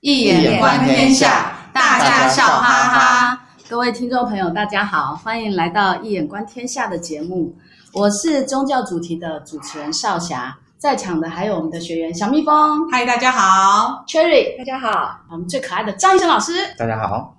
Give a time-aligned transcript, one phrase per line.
[0.00, 3.48] 易眼观天下，大家笑哈哈。
[3.68, 7.52] 各位听众朋友，大家好，欢迎来到《一眼观天下》的节目。
[7.92, 17.34] 我是宗教主题的主持人少霞，在场的还有我们的学员小蜜蜂，嗨，大家好；Cherry，大家好；我们最可爱的张医生老师，大家好。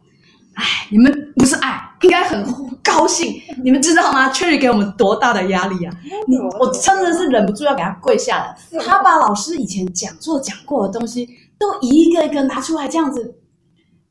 [0.56, 2.46] 哎，你们不是爱，应该很
[2.84, 3.42] 高兴。
[3.64, 5.96] 你们知道吗？Cherry 给我们多大的压力啊！
[6.28, 8.54] 你我真的是忍不住要给他跪下了。
[8.86, 11.30] 他把老师以前讲座讲过的东西，
[11.60, 13.36] 都一个一个拿出来，这样子，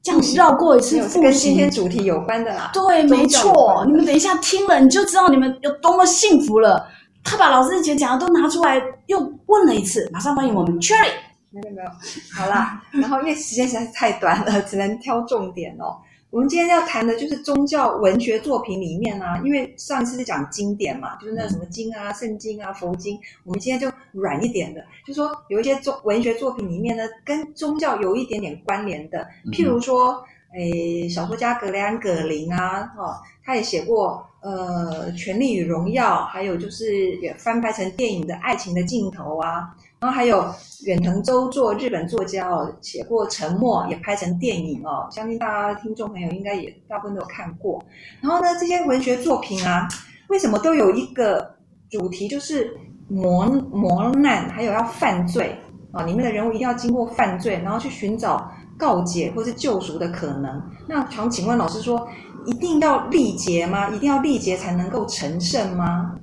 [0.02, 2.70] 这样绕过一次，跟今天主题有关的啦。
[2.74, 3.84] 对，没错。
[3.86, 6.86] 你们等一下听了，你就知道你们有多么幸福了。
[7.24, 10.08] 他把老师以前讲的都拿出来，又问了一次。
[10.12, 11.10] 马上欢迎我们 Cherry。
[11.50, 11.88] 没有没有，
[12.36, 12.82] 好啦。
[12.92, 15.96] 然后因为时间实在是太短了，只能挑重点哦。
[16.30, 23.18] 我们今天要谈的就是宗教文学作品里面啊，因为上一次是讲经典嘛，就是那什么经啊、圣经啊、佛经。
[23.44, 39.74] 我们今天就软一点的，就是说有一些宗文学作品里面呢，跟宗教有一点点关联的，譬如说，诶，小说家格雷安·葛林啊，哦，他也写过呃《权力与荣耀》，还有就是也翻拍成电影的《爱情的尽头》啊。
[40.00, 40.44] 然后还有
[40.84, 47.84] 远藤周作，日本作家哦，写过《沉默》，也拍成电影哦，相信大家听众朋友应该也大部分都有看过。
[48.20, 49.88] 然后呢，这些文学作品啊，
[50.28, 51.56] 为什么都有一个
[51.90, 55.58] 主题，就是磨磨难，还有要犯罪
[55.90, 56.04] 啊？
[56.04, 60.62] 里面的人物一定要经过犯罪，然后去寻找告解或是救赎的可能。
[60.86, 62.08] 那想请问老师说，
[62.46, 63.88] 一定要历劫吗？
[63.88, 66.14] 一定要历劫才能够成圣吗？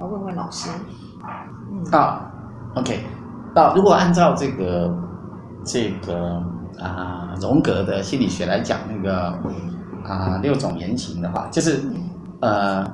[0.00, 0.68] 我问问老师。
[1.70, 2.31] 嗯，好。
[2.74, 3.00] OK，
[3.54, 4.90] 到如果按照这个
[5.64, 6.42] 这个
[6.80, 9.38] 啊荣格的心理学来讲，那个
[10.04, 11.80] 啊六种言情的话，就是
[12.40, 12.84] 呃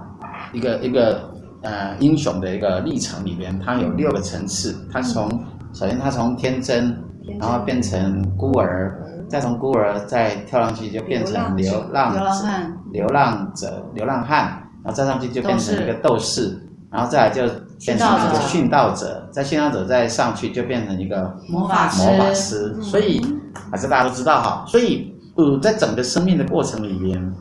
[0.53, 1.31] 一个一个
[1.63, 4.77] 呃英雄的一个历程里边，他有六个层次。
[4.93, 5.29] 他从
[5.73, 6.97] 首先他从天真，
[7.39, 14.47] 然后变成孤儿，再从孤儿再跳上去就变成流浪流浪汉，流浪者、流浪汉，
[14.83, 17.43] 然后再上去就变成一个斗士，然后再来就。
[17.81, 22.03] 变成一个殉道者，在殉道者再上去就变成一个魔法师。
[22.03, 23.25] 魔法师，所以
[23.71, 24.65] 还是大家都知道哈。
[24.67, 27.35] 所以呃，在整个生命的过程里边，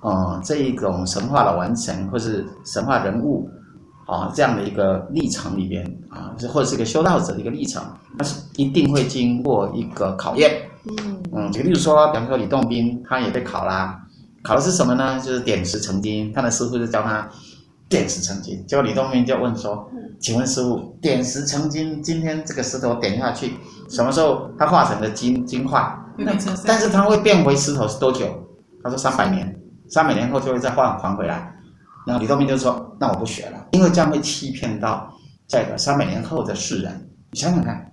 [0.00, 3.46] 呃，这一种神话的完成，或是神话人物
[4.06, 7.82] 啊这样的一个历程里边啊，或者是一个修道者的一个历程，
[8.18, 10.52] 那是一定会经过一个考验。
[10.86, 14.00] 嗯嗯，举个例如说，比方说李洞宾，他也被考啦，
[14.42, 15.20] 考的是什么呢？
[15.20, 17.28] 就是点石成金，他的师傅就教他。
[17.92, 19.86] 点石成金，结果李东明就问说
[20.18, 23.52] ：“请问师傅，点石成金，今天这个石头点下去，
[23.90, 25.78] 什么时候它化成了金金块？
[26.66, 28.26] 但是它会变回石头是多久？”
[28.82, 29.54] 他说：“三百年，
[29.90, 31.54] 三百年后就会再换还回来。”
[32.06, 35.12] 然后李东明就说：“那我不学了，因为这样会欺骗到
[35.46, 37.10] 这个三百年后的世人。
[37.30, 37.92] 你想想看，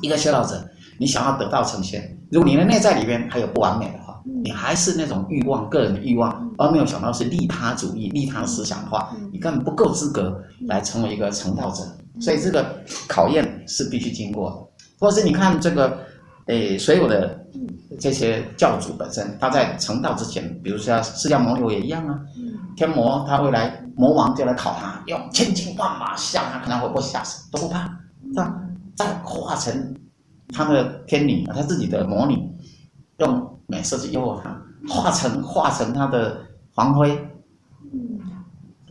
[0.00, 0.64] 一个修道者，
[0.98, 11.82] 你想要得道成仙，如果你的内在里边还有不完美的话。”你还是那种欲望，个人的欲望，而没有想到是利他主义、利他思想的话，你根本不够资格来成为一个成道者。
[12.20, 12.64] 所以这个
[13.08, 14.84] 考验是必须经过的。
[14.98, 15.98] 或者是你看这个，
[16.46, 17.44] 诶，所有的
[17.98, 22.20] 这些教主本身，他在成道之前，比如说释迦牟尼也一样啊。
[22.76, 27.84] 天魔他会来，魔王就来考他，用千军万马吓他，看他会不会吓死，都不怕，
[28.28, 28.54] 是吧？
[28.94, 29.94] 再化成
[30.52, 32.38] 他的天女，他自己的魔女，
[33.18, 33.48] 用。
[33.72, 34.54] 美色去诱惑他，
[34.86, 36.36] 化成化成他的
[36.74, 37.18] 黄灰，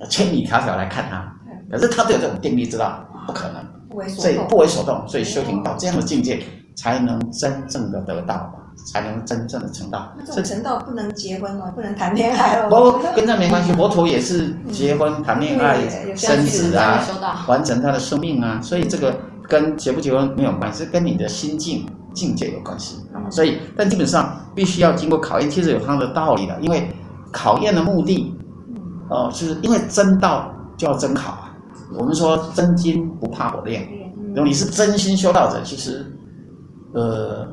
[0.09, 1.31] 千里迢迢来看他，
[1.69, 6.41] 可是他都有这种定力，知道不可能，所以不为所动，所以修行到这样的境界，
[6.75, 8.51] 才能真正的得到，
[8.91, 10.11] 才能真正的成道。
[10.25, 11.71] 这种成道不能结婚哦？
[11.75, 12.69] 不能谈恋爱哦？
[12.69, 13.71] 不，跟这没关系。
[13.73, 16.99] 佛陀也是结婚、谈恋爱、生子啊，
[17.47, 19.15] 完成他的生命啊，所以这个
[19.47, 21.87] 跟结不结婚没有关系，是跟你的心境。
[22.13, 26.59] 境界有关系啊，所以但基本上必须要经过考验，其实有它的道理的。
[26.61, 26.89] 因为
[27.31, 28.33] 考验的目的，
[29.09, 31.55] 哦、呃，就是因为真道就要真考啊。
[31.97, 33.87] 我们说真金不怕火炼，
[34.29, 36.05] 如果你是真心修道者，其实，
[36.93, 37.45] 呃，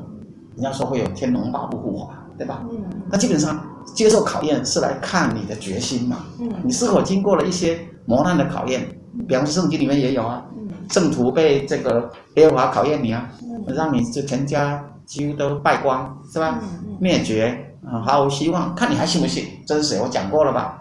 [0.55, 2.63] 人家说会有天龙八部护法，对吧？
[3.09, 3.61] 那基本上
[3.93, 6.17] 接受考验是来看你的决心嘛。
[6.63, 8.87] 你是否经过了一些磨难的考验？
[9.27, 10.45] 比方说圣经里面也有啊，
[10.91, 13.29] 圣徒被这个耶和华考验你啊。
[13.75, 16.59] 让你这全家几乎都败光，是吧？
[16.99, 17.55] 灭绝
[17.85, 18.73] 啊，毫无希望。
[18.73, 19.45] 看你还信不信？
[19.67, 19.99] 这是谁？
[20.01, 20.75] 我讲过了吧？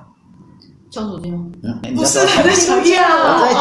[0.91, 1.45] 救主经吗？
[1.63, 3.03] 嗯，不是很重要。
[3.05, 3.53] 我在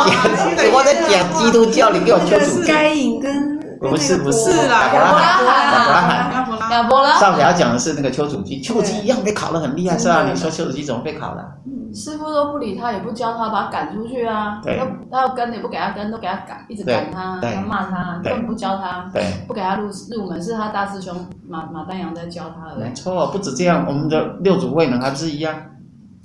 [0.55, 2.65] 讲，我在讲基督教，你给我救主经。
[2.65, 7.19] 该隐跟不是不是亚伯拉罕，亚伯拉罕，啊，不了。
[7.19, 10.23] 少侠讲的是那个丘处机，丘处机一样被考得很厉害，是吧？
[10.29, 11.45] 你说丘处机怎么被考的？
[11.93, 14.59] 师傅都不理他，也不教他，把他赶出去啊。
[14.61, 14.79] 对。
[15.09, 19.09] 他要跟也不给他跟，都给他赶，一直赶他，他骂他，根本不教他。
[19.13, 19.23] 对。
[19.47, 21.15] 不给他入入门，是他大师兄
[21.47, 22.77] 马马丹阳在教他的。
[22.77, 25.55] 没错，不止这样，我们的六祖慧能还不是一样？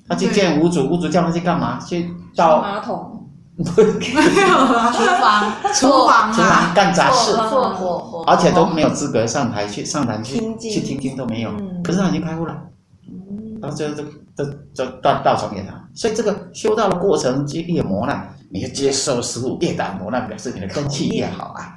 [0.08, 1.78] 他去见五祖，五祖叫他去干嘛？
[1.78, 3.21] 去倒马桶。
[3.62, 3.70] 厨
[5.20, 11.52] 房，厨房，厨房干杂事，做火火，而且都没有资格上台去上台去去听听都没有。
[11.84, 12.56] 可是他已经开悟了，
[13.60, 14.02] 然后就就
[14.34, 14.44] 就
[14.74, 15.78] 就道道传给他。
[15.94, 21.76] 所以这个修道的过程，越磨难，你就接受事物越大磨难，表示你的根气越好啊。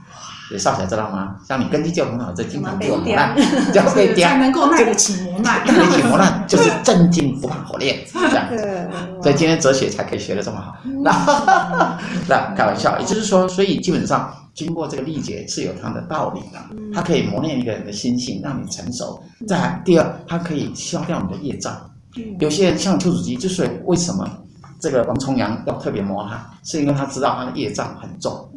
[0.51, 1.35] 有少侠知道吗？
[1.47, 3.35] 像你根基就很好，这经常被磨难，
[3.73, 5.65] 就被刁，才能够耐得起磨难。
[5.65, 8.89] 耐得起磨难就是正经不怕火炼，这样子。
[9.23, 10.75] 所以今天哲学才可以学得这么好。
[11.03, 11.11] 那
[12.29, 16.59] 那开玩笑，也就是说，所以基本上经过这个历劫是有它的道理的。
[16.93, 19.21] 它可以磨练一个人的心性，让你成熟。
[19.47, 21.75] 再来，第二，它可以消掉你的业障。
[22.39, 24.29] 有些人像丘处机，就是为什么
[24.79, 28.49] 这个王重阳要特别磨他，是因为他知道他的业障很重。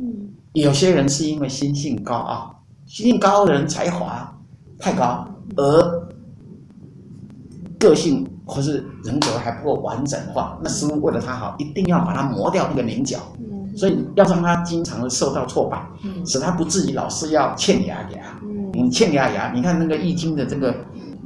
[0.52, 4.32] 有些人是因为心性高傲，心性高傲的人才华
[4.78, 6.08] 太高，而
[7.78, 13.18] 个性或是人格还不够完整的话，那师傅为了他好，一定要把他磨掉那个棱角，
[13.76, 15.80] 所以要让他经常的受到挫败，
[16.24, 18.40] 使他不至于老是要欠牙牙。
[18.72, 20.74] 你欠牙牙，你看那个易经的这个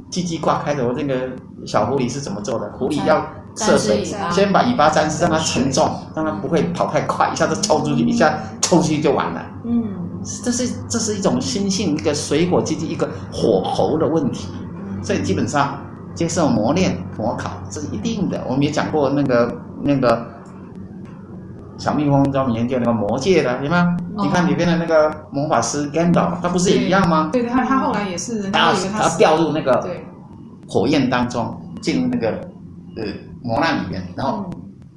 [0.09, 1.29] 鸡鸡挂开头，这个
[1.65, 2.71] 小狐狸是怎么做的？
[2.73, 3.25] 狐狸要。
[3.55, 8.35] 涉水，先把尾巴沾湿，让它沉重，让它不会跑太快，一下子抽出去，一下
[8.75, 9.45] 抽出去就完了。
[9.65, 9.83] 嗯，
[10.43, 14.49] 这是这是一种心性，一个水果基地，一个火候的问题。
[15.01, 15.77] 所以基本上
[16.15, 18.43] 接受磨练、磨考这是一定的。
[18.47, 20.25] 我们也讲过那个那个
[21.77, 23.97] 小蜜蜂专门研究那个魔界的，对吗？
[24.17, 27.29] 你看里边的那个魔法师 Gandalf，，他不是也一样吗？
[27.33, 29.87] 对，他他后来也是，然后他掉入那个
[30.67, 32.29] 火焰当中，进入那个
[32.97, 33.03] 呃。
[33.45, 34.49] 磨难里面，然后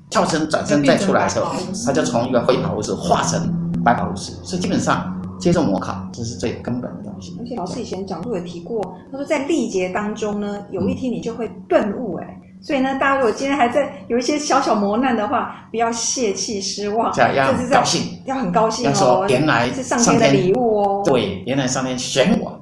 [0.08, 1.52] 跳身转身再出来的时候，
[1.84, 4.33] 他就从一个灰袍巫师化成白袍巫师。
[4.43, 7.37] 所以基本上接受魔考，这是最根本的东西。
[7.41, 12.43] 而且老师以前讲座也提过，他说在历劫当中呢，有一天你就会顿悟哎。
[12.61, 18.88] 所以呢，大家如果今天还在有一些小小磨难的话，不要泄气失望，这样要高兴，要很高兴哦。
[18.88, 21.03] 要说原来是上天的礼物哦。
[21.05, 22.59] 对，原来上天选我，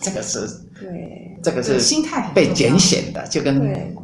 [0.00, 0.46] 这个是
[0.78, 3.60] 对，这个是心态被拣选的，就跟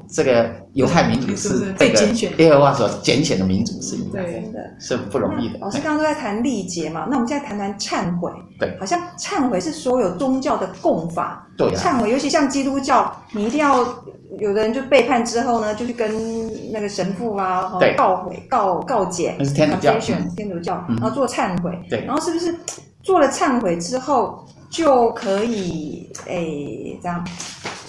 [0.09, 0.51] 这个。
[0.75, 5.59] 犹太民族是这个耶和华所拣选的民族是一样的，是不容易的。
[5.61, 8.29] 老师刚刚都在谈历劫嘛，那我们现在谈谈忏悔。
[8.59, 11.49] 对，好像忏悔是所有宗教的共法。
[11.57, 13.87] 对，忏悔，尤其像基督教，你一定要
[14.41, 16.11] 有的人就背叛之后呢，就去跟
[16.73, 19.37] 那个神父啊，告悔、告告解。
[19.39, 19.97] 那是天主教，
[20.37, 21.71] 天主教，然后做忏悔。
[21.89, 22.53] 对，然后是不是
[23.01, 24.45] 做了忏悔之后
[24.75, 27.25] 就可以诶这样？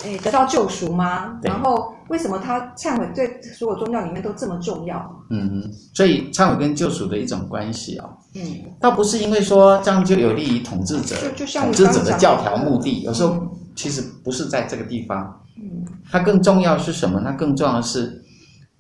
[0.03, 1.39] 诶，得到救赎吗？
[1.41, 5.25] 然后为什么他忏悔对所有宗教里面都这么重要？
[5.31, 8.09] 嗯，所以忏悔跟救赎的一种关系哦。
[8.35, 8.43] 嗯，
[8.79, 15.41] 倒不是因为说这样就有利于统治者，就就像统治者的教条目的，有时候其实不是在这个地方。
[15.57, 17.19] 嗯，它更重要是什么？
[17.23, 18.23] 它更重要的是，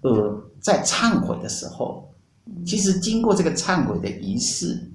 [0.01, 2.07] 呃，在忏悔的时候，
[2.63, 4.91] 其实经过这个忏悔的仪式，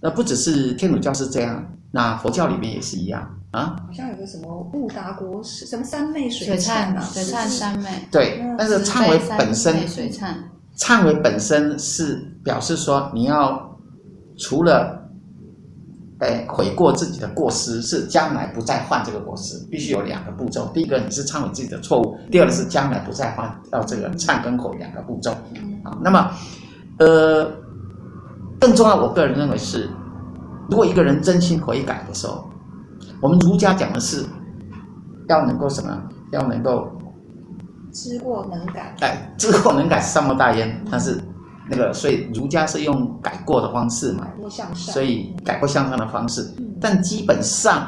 [0.00, 1.62] 那不只是天主教是这样，
[1.94, 3.24] 那佛教里面也是一样。
[3.52, 7.88] 啊，好像有个什么布达国师，什么三昧水忏啊，水忏三昧。
[8.10, 10.34] 对，但是忏悔本身，水忏，
[10.76, 13.78] 忏悔本身是表示说，你要
[14.36, 15.08] 除了，
[16.18, 20.68] 哎，悔过自己的过失，是将来不再犯这个过失，必须有两个步骤。
[20.74, 25.30] 第一个，你是忏悔自己的错误；第二个是将来不再犯，到这个忏跟悔两个步骤。
[25.84, 26.28] 啊，那么，
[26.98, 27.48] 呃，
[28.58, 29.88] 更重要，我个人认为是，
[30.68, 32.48] 如果一个人真心悔改的时候。
[33.20, 34.26] 我们儒家讲的是，
[35.28, 35.98] 要能够什么？
[36.30, 36.90] 要能够
[37.90, 38.94] 知过能改。
[39.00, 40.84] 哎，知过能改是善莫大焉。
[40.90, 41.18] 但是
[41.70, 44.26] 那个，所以儒家是用改过的方式嘛，
[44.74, 46.46] 所以改过向上的方式。
[46.78, 47.86] 但基本上，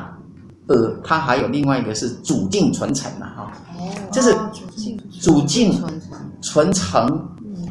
[0.69, 3.53] 呃，它还有另外一个是主敬存诚呐，哈，
[4.11, 4.35] 就是
[5.21, 5.73] 主敬
[6.41, 7.29] 存诚，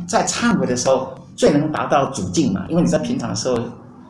[0.07, 3.57] 在忏悔的时候最能达到主敬嘛，因为你在平常的时候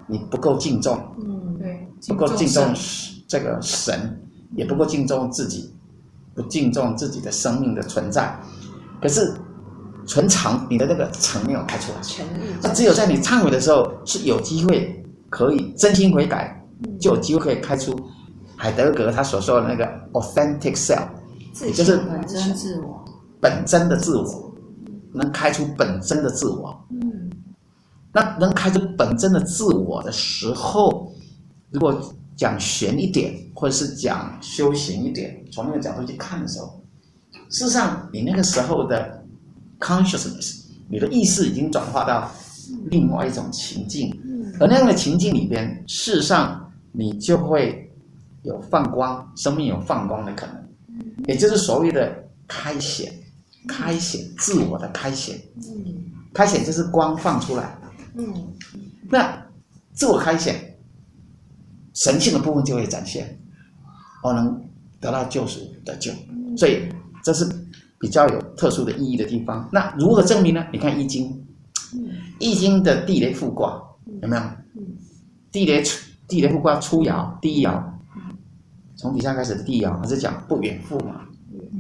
[0.07, 2.73] 你不够敬重，嗯，对，不够敬重。
[3.27, 4.21] 这个神
[4.55, 5.73] 也不够敬重自己，
[6.35, 8.39] 不敬重自己的生命的存在。
[9.01, 9.33] 可是
[10.05, 12.01] 存常，你的那个诚没有开出来。
[12.03, 12.53] 诚意。
[12.61, 16.63] 那只有在你忏悔的时候，是有机会可以真心悔改，
[16.99, 17.99] 就有机会可以开出
[18.55, 21.07] 海德格他所说的那个 authentic self，
[21.65, 23.03] 也就是本真自我，
[23.41, 24.53] 本真的自我，
[25.11, 26.79] 能开出本真的自我。
[26.91, 27.24] 嗯。
[28.15, 31.13] 那能开始本真的自我的时候，
[31.69, 36.81] 如果讲玄一点，或者是讲修行一点，从那个角度去看的时候，
[37.49, 39.21] 事实上你那个时候的
[39.81, 42.31] consciousness，你的意识已经转化到
[42.89, 44.09] 另外一种情境，
[44.61, 47.93] 而那样的情境里边，事实上你就会
[48.43, 50.55] 有放光，生命有放光的可能，
[51.27, 53.11] 也就是所谓的开显，
[53.67, 55.37] 开显自我的开显，
[56.33, 57.77] 开显就是光放出来，
[59.09, 59.45] 那
[59.93, 60.71] 自我开显。
[61.93, 63.39] 神性的部分就会展现，
[64.21, 64.61] 我能
[64.99, 66.11] 得到救赎的救，
[66.57, 66.89] 所以
[67.23, 67.47] 这是
[67.97, 69.69] 比较有特殊的意义的地方。
[69.71, 70.67] 那如何证明呢？
[70.73, 71.31] 你看《易经》，
[72.37, 73.81] 《易经》的地雷复卦
[74.21, 74.43] 有没有？
[75.53, 77.81] 地雷出地雷复卦初爻第一爻，
[78.97, 81.21] 从底下开始的第一爻，它是讲不远复嘛？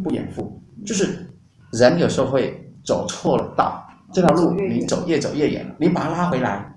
[0.01, 1.29] 不远复就是
[1.73, 3.84] 人有时候会走错了道，
[4.15, 6.73] 这条路你走越走越远了，你把它拉回来，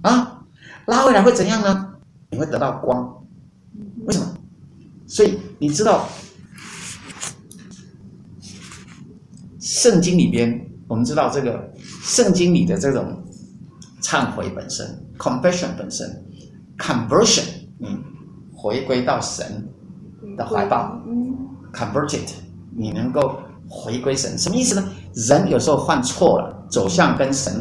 [0.00, 0.42] 啊，
[0.86, 1.92] 拉回来会怎样呢？
[2.30, 3.22] 你会得到光，
[4.06, 4.26] 为什么？
[5.06, 6.08] 所以你知道，
[9.60, 10.58] 圣经里边，
[10.88, 11.70] 我们知道这个
[12.00, 13.22] 圣经里的这种
[14.00, 14.86] 忏悔本身
[15.18, 16.08] ，confession 本身
[16.78, 17.44] ，conversion，
[17.80, 18.02] 嗯，
[18.54, 19.68] 回归到神
[20.34, 21.36] 的怀抱，嗯
[21.74, 22.30] ，converted，
[22.74, 24.88] 你能够回归神，什么意思呢？
[25.12, 27.52] 人有时候犯错了，走向跟神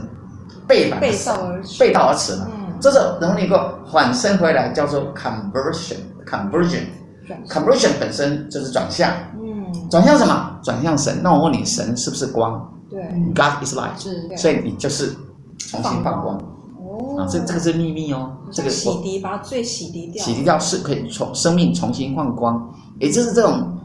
[0.68, 2.34] 背反背道而，背道而驰。
[2.34, 2.48] 了。
[2.80, 3.60] 这是能够
[3.92, 10.58] 反身回来，叫做 conversion，conversion，conversion 本身就是转向，嗯，转向什么？
[10.64, 11.20] 转向神。
[11.22, 12.74] 那我问你，神是不是光？
[12.90, 13.04] 对
[13.36, 15.14] ，God is light，是，所以你就是
[15.58, 16.38] 重新放光。
[16.78, 23.78] 哦，啊，这这个是秘密哦，这个洗涤，把最洗涤掉，洗涤掉是可以从生命重新放光，也就是这种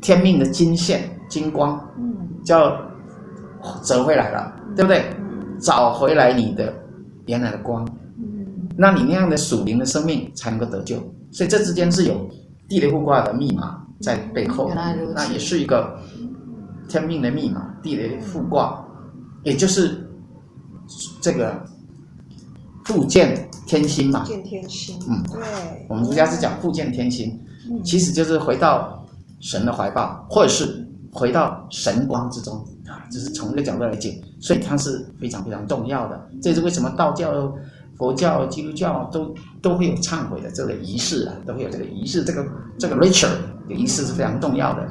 [0.00, 2.74] 天命的金线金光，嗯，叫
[3.82, 5.04] 折回来了，对不对？
[5.60, 6.74] 找回来你的
[7.26, 7.86] 原来的光。
[8.76, 10.96] 那你那样的属灵的生命才能够得救，
[11.30, 12.28] 所以这之间是有
[12.68, 14.70] 地雷互卦的密码在背后，
[15.14, 15.96] 那也是一个
[16.88, 17.72] 天命的密码。
[17.82, 18.84] 地雷互卦，
[19.42, 20.10] 也就是
[21.20, 21.54] 这个
[22.84, 24.24] 复见天心嘛。
[24.24, 27.38] 复见天心，嗯，对，我们儒家是讲复见天心，
[27.84, 29.06] 其实就是回到
[29.40, 32.66] 神的怀抱，或者是回到神光之中
[33.14, 36.28] 啊，这是从一个角度来讲，所以它是非常非常重要的。
[36.42, 37.54] 这是为什么道教。
[37.96, 42.44] 佛教、基督教都都会有忏悔的这个仪式啊，都会有这个仪式，这个
[42.76, 43.28] 这个 ritual
[43.68, 44.84] 的仪式是非常重要的。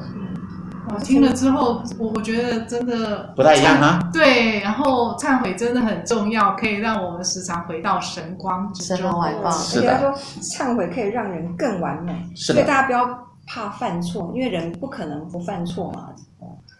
[0.88, 3.98] 我听了之后，我我觉得真的不太一样哈。
[4.10, 8.96] 对，然后忏悔真的很重要，可以让我们时常回到神光之中。
[8.96, 9.50] 神怀抱。
[9.50, 10.00] 是的。
[10.00, 12.60] 说忏悔可以让人更完美，是的。
[12.60, 13.06] 所以大家不要
[13.46, 16.10] 怕犯错，因为人不可能不犯错嘛。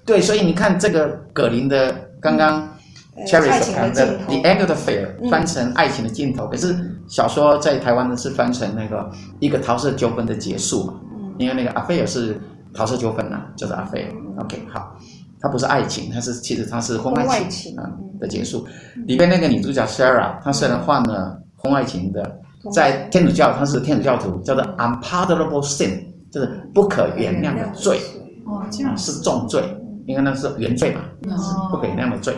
[0.04, 2.61] 对，所以你看这个葛林的刚刚。
[2.61, 2.71] 嗯
[3.28, 6.75] Cherry 所谈的《The End of the Affair》翻成爱情的尽头，可是
[7.06, 10.94] 小说在台湾呢是翻成那个一个桃色纠纷的结束嘛？
[11.38, 12.40] 因为那个 affair 是
[12.75, 14.09] 桃色纠纷呐，叫做 affair。
[14.40, 14.97] OK，好，
[15.40, 18.66] 它不是爱情，它是其实它是婚外情啊的结束。
[19.06, 22.37] 里边那个女主角 Sarah，她虽然患了婚外情的，
[22.73, 26.02] 在天主教她是天主教徒，叫做 unpardonable sin，
[26.34, 28.00] 就是不可原谅的罪。
[28.44, 29.62] 哦，这样是重罪，
[30.06, 32.34] 因为那是原罪嘛，是不可原谅的罪。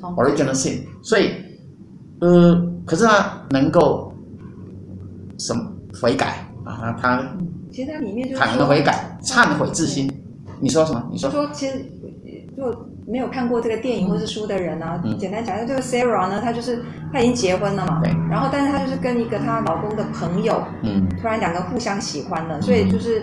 [0.00, 1.32] Original sin，所以，
[2.20, 2.54] 呃，
[2.86, 4.14] 可是他能够
[5.38, 5.62] 什么
[6.00, 6.96] 悔改啊？
[6.98, 7.22] 他
[7.70, 10.10] 其实它里面就坦然的悔改、忏悔自心。
[10.60, 11.06] 你说什么？
[11.10, 11.84] 你说说，其实
[12.56, 18.12] 如果没有看过这个电影或是书的人啊，嗯、简单讲，这个 Sarah 呢，她就是她已经结婚了嘛，对。
[18.30, 23.22] 然后，但是她就是跟一个她老公的朋友，嗯，突然两个互相喜欢了，所以就是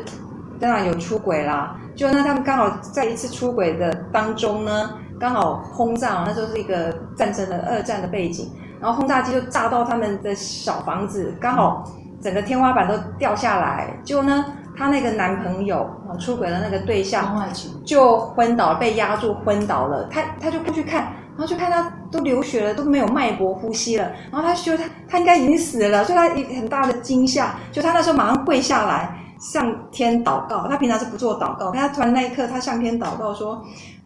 [0.60, 1.80] 当然有出轨啦。
[1.96, 4.92] 就那他们刚好在一次出轨的当中呢。
[5.20, 11.92] 刚好轰炸，那时候是一个战争的二战的背景，然后轰炸机就炸到他们的小房子，刚好
[12.22, 13.92] 整个天花板都掉下来。
[14.04, 14.46] 结果呢，
[14.78, 17.50] 她那个男朋友出轨的那个对象
[17.84, 20.08] 就昏倒，被压住昏倒了。
[20.12, 21.04] 她她就过去看，
[21.36, 24.12] 然后就看他都流血了，都没有脉搏呼吸了。
[24.32, 27.56] 然后他觉得他他应该已经死了，所以他很大的惊吓。
[27.72, 30.68] 就他那时候马上跪下来向天祷告。
[30.68, 33.64] 他平常是不做祷告，但他突然那一刻他向天祷告说。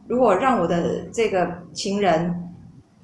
[0.07, 2.35] 如果让我的这个情人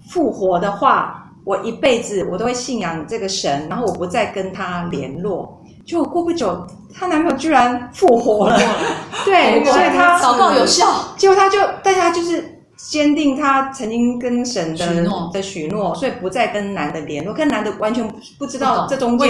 [0.09, 5.63] 复活的话，我一辈子我都会信仰这个神，然后我不再跟他联络。
[5.88, 8.60] 就过不久，她男朋友居然复活了，
[9.25, 11.15] 对， 所以她祷告有效。
[11.17, 12.44] 结果她就，大家就是
[12.77, 19.29] 坚定他曾经跟神的许诺的许诺，所以不再跟男的联络，跟男的完全不知道这中间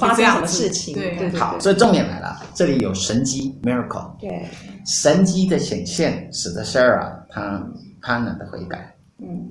[0.00, 0.94] 发生什么事情。
[0.94, 4.10] 对，对，对，好，所以重点来了，这里有神迹 miracle。
[4.18, 4.46] 对。
[4.84, 7.62] 神迹的显现，使得 Sarah 她
[8.02, 8.96] 贪婪的悔改。
[9.18, 9.46] 嗯，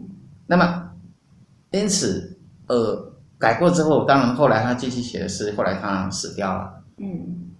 [0.47, 0.83] 那么
[1.71, 2.37] 因此，
[2.67, 6.83] 呃，改过之后，当然后来他继续写的是，后来他死掉了。
[6.97, 7.51] 嗯，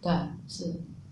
[0.00, 0.12] 对，
[0.48, 0.64] 是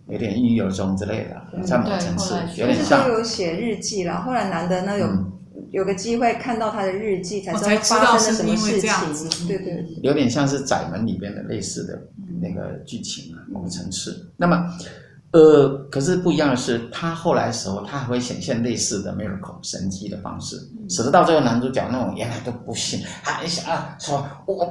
[0.09, 3.04] 有点抑郁有终之类的，嗯在某层次有点像。
[3.04, 5.31] 就是有写日记了，后来难得呢有、嗯
[5.71, 9.49] 有个机会看到他的日记，才知道我才知道发生了什么事情。
[9.49, 12.00] 对对对，有点像是窄门里边的类似的
[12.40, 14.31] 那个剧情啊，某个层次。
[14.37, 14.64] 那么，
[15.33, 20.57] 呃，可是不一样的是，他后来的时候，他还会显现类似的 miracle 神迹的方式，
[20.88, 24.64] 使得到最后男主角那种原来都不信，他一想啊，说我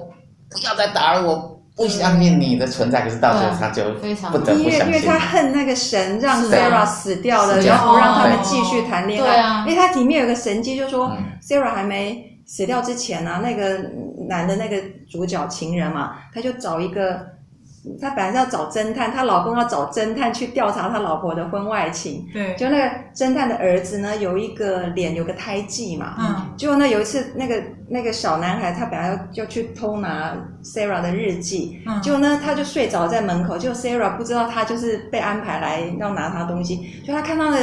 [0.49, 3.01] 不要再打了，我不相信你的存在。
[3.01, 4.87] 可是到最后他就非常不得因为不相信。
[4.87, 9.27] 因为他恨那个神让 Sarah 死掉了，然后让他们继续谈恋爱。
[9.27, 13.79] 对啊因为他里面有个神机，就说嗯 Sarah 还没死掉之前啊，那个
[14.27, 14.77] 男的那个
[15.09, 17.25] 主角情人嘛，他就找一个，
[18.01, 22.25] 他本来是要找侦探，她老公要找侦探去调查他老婆的婚外情。
[22.31, 32.01] 对，就那个侦探的儿子呢，有一个脸有个胎记嘛，嗯，结果呢，有一次那个那个小男孩他本来要要去偷拿 Sarah 的日记，嗯。
[32.01, 37.57] 结果呢他就睡着在门口，结果 Sarah 不知道他就是被安排来要拿他东西，就他看到了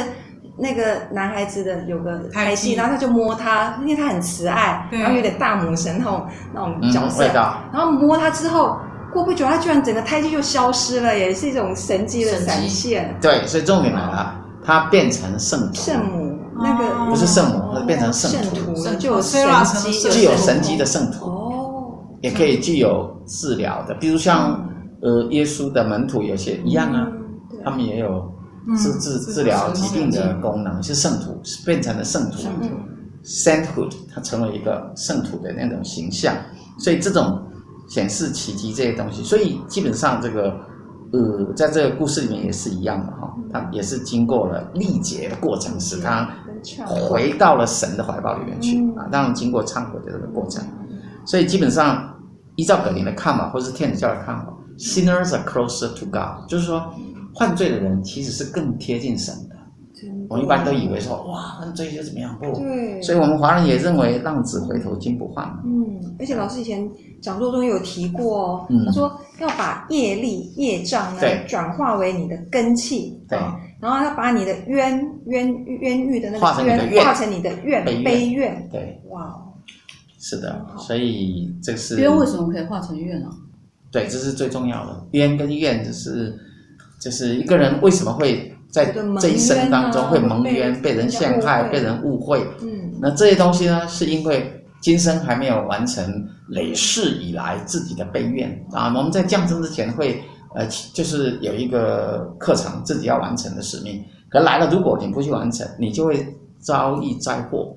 [0.55, 4.99] 那个男孩子的有个胎胎记，然后他就摸他，因为他很慈爱，对。
[4.99, 8.77] 然后有点大母神那种那种嗯角，色，味道，然后摸他之后。
[9.13, 13.17] 过不久，他居然整个胎记就消失了，也是一种神迹的神迹展现。
[13.21, 17.07] 对，所以重点来了，他变成圣徒，圣母那个哦。
[17.09, 21.25] 不是圣母，他变成圣圣徒，徒了，圣徒就有神迹，圣具有神迹的圣徒。
[21.25, 24.67] 哦，也可以具有治疗的，比如像
[25.01, 27.17] 呃耶稣的门徒有些一样啊，嗯
[27.63, 28.31] 他们也有
[28.67, 32.37] 嗯治治治疗疾病的功能，是圣徒，是变成了圣徒。
[32.61, 32.69] 嗯
[33.23, 36.33] ，sainthood，他成为一个圣徒的那种形象，
[36.79, 37.39] 所以这种
[37.91, 40.57] 显示奇迹这些东西，所以基本上这个
[41.11, 46.29] 呃，在这个故事里面也是一样的哈，他也是经过了历劫的过程，使他
[46.85, 48.95] 回到了神的怀抱里面去嗯。
[48.95, 50.63] 啊，当然经过忏悔的这个过程，
[51.25, 52.17] 所以基本上
[52.55, 56.81] 依照葛林的看法，或是天主教的看法，sinners are closer to God，就是说
[57.37, 59.50] 犯罪的人其实是更贴近神的。
[60.29, 65.45] 我们一般都以为说哇那这些怎么样不，对，所以我们华人也认为浪子回头金不换。
[65.65, 66.89] 嗯，而且老师以前
[67.21, 68.85] 讲座中有提过哦，嗯。
[68.85, 71.45] 他说要把业力、业障呢对。
[71.47, 73.37] 转化为你的根气，对。
[73.37, 78.03] 啊然后要把你的冤冤冤狱的那化成的个冤怨化成你的怨悲怨。
[78.03, 79.57] 悲怨，对，哇哦，
[80.19, 83.27] 是的，所以这是冤为什么可以化成怨呢？
[83.91, 85.03] 对，这是最重要的。
[85.13, 86.37] 冤跟怨，就是
[86.99, 88.85] 就是一个人为什么会在
[89.19, 92.47] 这一生当中会蒙冤、被人陷害、被人误会。
[92.61, 96.03] 嗯，那这些东西呢，是因为今生还没有完成
[96.49, 98.87] 累世以来自己的悲愿啊。
[98.95, 100.21] 我们在降生之前会
[100.55, 104.03] 呃，就是有一个课程自己要完成的使命。
[104.29, 106.25] 可来了，如果你不去完成，你就会
[106.59, 107.75] 遭遇灾祸。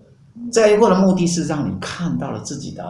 [0.50, 2.84] 灾祸的目的是让你看到了自己的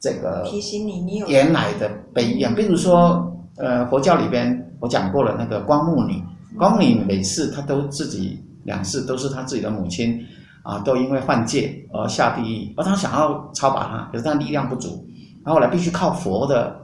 [0.00, 6.22] 这个提醒你，你有原来的悲怨，比如说，呃，佛教里边我讲过了，那个光目女，
[6.58, 10.20] 光目女每次他都自己两次都是他自己的母亲
[10.62, 15.06] 啊，都因为犯戒而下地狱，而他想要超拔他，可是他力量不足，
[15.44, 16.76] 然后来必须靠佛的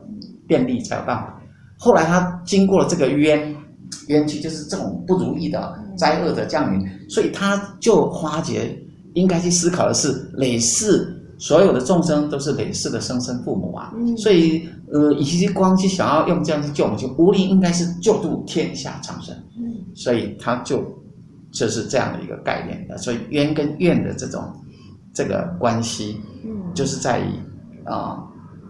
[0.47, 1.39] 便利才有办法。
[1.77, 3.55] 后来他经过了这个冤
[4.07, 8.75] 冤屈，就是这种不如意的灾厄的降临，所以他就发觉
[9.15, 11.21] 应该去思考的是累世。
[11.45, 14.17] 所有的众生都是累世的生身父母啊，嗯。
[14.17, 19.75] 所以呃，以及光去想要用这样去救我们，就无灵应该是救度天下苍生，嗯。
[19.95, 20.83] 所以他就
[21.53, 22.89] 就是这样的一个概念。
[22.89, 24.43] 的，所以冤跟怨的这种
[25.13, 26.73] 这个关系，嗯。
[26.73, 27.27] 就是在于
[27.85, 28.25] 啊、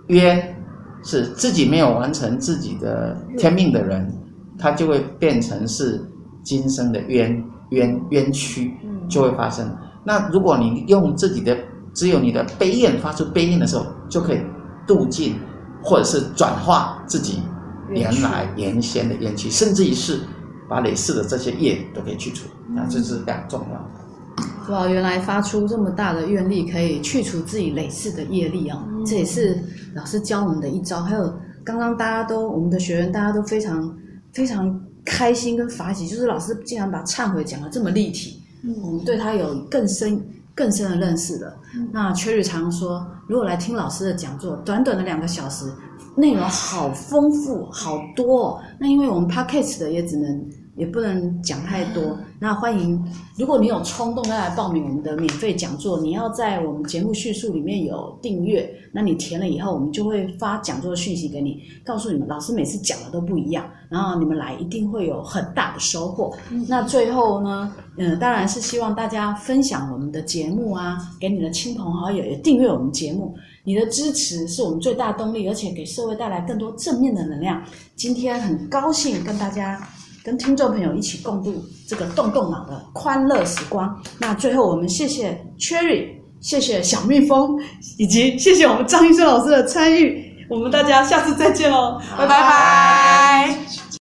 [0.09, 0.57] 冤
[1.05, 4.13] 是自己没有完成自己的天命的人，
[4.59, 6.05] 他就会变成是
[6.43, 9.09] 今生的冤冤冤屈嗯。
[9.09, 9.65] 就会发生。
[10.03, 11.57] 那如果你用自己的
[11.95, 14.41] 只有你的悲怨发出悲怨的时候，就可以
[14.87, 15.37] 度尽，
[15.83, 17.41] 或者是转化自己
[17.89, 20.21] 原来原先的冤气，甚至于是
[20.69, 24.73] 把累世的这些业都可以去除，那这是非常重要的。
[24.73, 28.83] 哇，原来发出这么大的愿力，可以去除自己累世的业力啊！
[28.89, 29.63] 嗯这也是
[29.95, 31.03] 老师教我们的一招。
[31.03, 33.95] 还有刚刚大家都我们的学员大家都非常
[34.33, 38.41] 非常开心跟法喜，就是老师竟然把忏悔讲的这么立体，
[38.83, 40.19] 我们对他有更深
[40.55, 41.57] 更深的认识了。
[41.93, 45.73] 那 Cherry 常说，如果来听老师的讲座，短短的两个小时，
[46.17, 48.61] 内容好丰富，好多、哦。
[48.79, 52.19] 那因为我们 p a c k a g e 的也只能也不能讲太多。
[52.39, 53.03] 那欢迎，
[53.39, 66.37] 如果你有冲动要来报名我们的免费讲座，你要在我们节目叙述里面有订阅，那你填了以后，我们就会发讲座的讯息给你，告诉你们老师每次讲的都不一样，然后你们来一定会有很大的收获。
[66.69, 73.35] 那最后呢，嗯，当然是希望大家分享我们的节目啊，给你的亲朋好友，也订阅我们节目。
[73.67, 77.63] 你的支持是我们最大动力，而且给社会带来更多正面的能量。
[77.97, 79.81] 今天很高兴跟大家、
[80.25, 83.95] 跟听众朋友一起共度这个动动脑的欢乐时光。
[84.19, 86.09] 那最后我们谢谢 Cherry，
[86.41, 87.61] 谢谢小蜜蜂，
[87.99, 90.25] 以及谢谢我们张医生老师的参与。
[90.49, 93.84] 我们大家下次再见喽，拜拜。